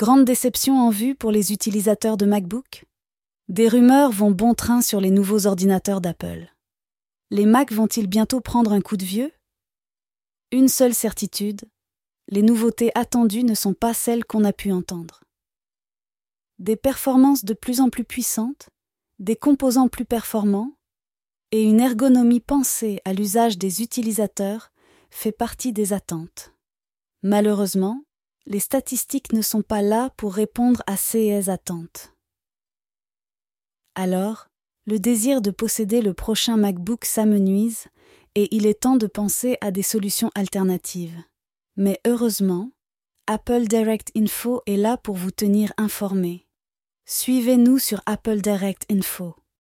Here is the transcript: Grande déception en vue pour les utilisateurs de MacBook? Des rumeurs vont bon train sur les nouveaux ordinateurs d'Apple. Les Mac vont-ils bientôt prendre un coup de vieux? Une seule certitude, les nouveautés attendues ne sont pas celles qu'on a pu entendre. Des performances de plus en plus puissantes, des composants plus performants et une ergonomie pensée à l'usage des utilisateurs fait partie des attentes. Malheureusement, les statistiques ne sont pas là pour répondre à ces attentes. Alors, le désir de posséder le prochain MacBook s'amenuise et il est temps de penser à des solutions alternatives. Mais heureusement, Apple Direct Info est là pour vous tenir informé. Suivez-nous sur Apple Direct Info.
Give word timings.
Grande 0.00 0.24
déception 0.24 0.80
en 0.80 0.88
vue 0.88 1.14
pour 1.14 1.30
les 1.30 1.52
utilisateurs 1.52 2.16
de 2.16 2.24
MacBook? 2.24 2.86
Des 3.48 3.68
rumeurs 3.68 4.10
vont 4.10 4.30
bon 4.30 4.54
train 4.54 4.80
sur 4.80 4.98
les 4.98 5.10
nouveaux 5.10 5.46
ordinateurs 5.46 6.00
d'Apple. 6.00 6.50
Les 7.30 7.44
Mac 7.44 7.70
vont-ils 7.70 8.06
bientôt 8.06 8.40
prendre 8.40 8.72
un 8.72 8.80
coup 8.80 8.96
de 8.96 9.04
vieux? 9.04 9.30
Une 10.52 10.68
seule 10.68 10.94
certitude, 10.94 11.68
les 12.28 12.40
nouveautés 12.40 12.90
attendues 12.94 13.44
ne 13.44 13.54
sont 13.54 13.74
pas 13.74 13.92
celles 13.92 14.24
qu'on 14.24 14.44
a 14.44 14.54
pu 14.54 14.72
entendre. 14.72 15.22
Des 16.58 16.76
performances 16.76 17.44
de 17.44 17.52
plus 17.52 17.82
en 17.82 17.90
plus 17.90 18.04
puissantes, 18.04 18.70
des 19.18 19.36
composants 19.36 19.88
plus 19.88 20.06
performants 20.06 20.72
et 21.50 21.62
une 21.62 21.78
ergonomie 21.78 22.40
pensée 22.40 23.02
à 23.04 23.12
l'usage 23.12 23.58
des 23.58 23.82
utilisateurs 23.82 24.72
fait 25.10 25.30
partie 25.30 25.74
des 25.74 25.92
attentes. 25.92 26.54
Malheureusement, 27.22 28.02
les 28.46 28.60
statistiques 28.60 29.32
ne 29.32 29.42
sont 29.42 29.62
pas 29.62 29.82
là 29.82 30.10
pour 30.16 30.34
répondre 30.34 30.82
à 30.86 30.96
ces 30.96 31.50
attentes. 31.50 32.14
Alors, 33.94 34.48
le 34.86 34.98
désir 34.98 35.42
de 35.42 35.50
posséder 35.50 36.00
le 36.00 36.14
prochain 36.14 36.56
MacBook 36.56 37.04
s'amenuise 37.04 37.86
et 38.34 38.48
il 38.54 38.66
est 38.66 38.80
temps 38.80 38.96
de 38.96 39.06
penser 39.06 39.56
à 39.60 39.70
des 39.70 39.82
solutions 39.82 40.30
alternatives. 40.34 41.22
Mais 41.76 42.00
heureusement, 42.06 42.70
Apple 43.26 43.66
Direct 43.66 44.10
Info 44.16 44.62
est 44.66 44.76
là 44.76 44.96
pour 44.96 45.16
vous 45.16 45.30
tenir 45.30 45.72
informé. 45.76 46.46
Suivez-nous 47.06 47.78
sur 47.78 48.00
Apple 48.06 48.40
Direct 48.40 48.86
Info. 48.90 49.34